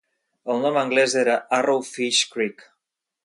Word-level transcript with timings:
El 0.53 0.61
nom 0.63 0.79
anglès 0.81 1.13
era 1.25 1.35
"Arrow 1.59 1.85
Fish 1.91 2.25
Creek". 2.35 2.65